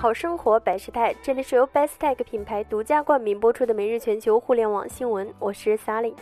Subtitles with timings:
[0.00, 6.14] 好生活百事态，这里是由 Bestech 品牌独家冠名播出的每日全球互联网新闻，我是 Sally。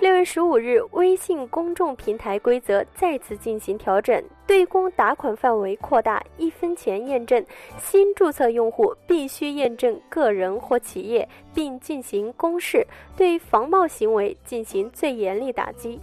[0.00, 7.42] 六月十五日，微信公众平台规则再次进行调整，对公打款范围扩大，一分钱验证，
[7.78, 12.86] 新注册用户必须验证个人或企业，并进行公示，
[13.16, 15.98] 对防冒行为进行最严厉打击。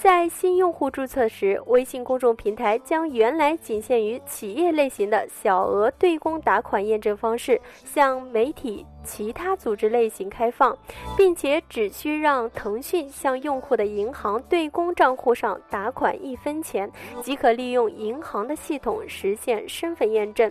[0.00, 10.76] 在新用户注册时，微信公众平台将原来仅限于企业类型的小额对公打款验证方式向媒体、其他组织类型开放，
[11.16, 16.90] 并且只需让腾讯向用户的银行对公账户上打款一分钱，
[17.22, 20.50] 即可利用银行的系统实现身份验证。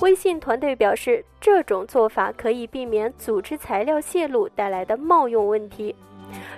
[0.00, 5.94] 微信团队表示，这种做法可以避免组织材料泄露带来的冒用问题。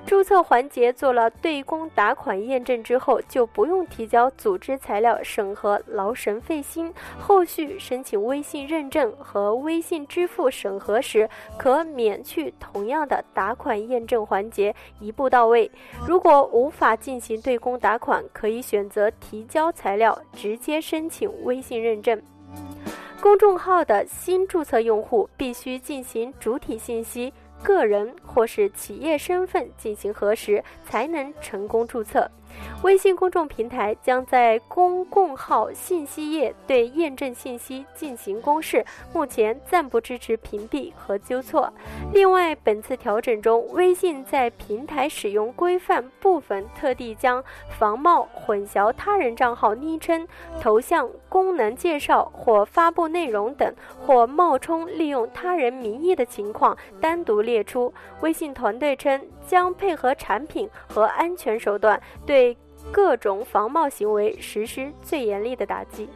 [0.06, 6.92] 注册环节做了对公打款验证之后，就不用提交组织材料审核，劳神费心。
[7.18, 15.70] 后续申请微信认证和微信支付审核时，可免去同样的打款验证环节，一步到位。
[16.06, 22.20] 如果无法进行对公打款，可以选择提交材料，直接申请微信认证。
[23.20, 27.32] 公众号的新注册用户必须进行主体信息。
[27.62, 32.30] 个人或是企业身份进行核实，才能成功注册。
[32.82, 41.72] 微信公众平台将在公共号信息页对验证信息进行公示，目前暂不支持屏蔽和纠错。
[42.12, 47.42] 另外，本次调整中，微信在平台使用规范部分特地将
[47.78, 50.26] 防冒、混淆他人账号昵称、
[50.60, 53.72] 头像、功能介绍或发布内容等，
[54.04, 62.56] 或冒充利用他人名义的情况单独列列出微信团队称，将配合产品和安全手段，对
[62.92, 66.08] 各种防冒行为实施最严厉的打击。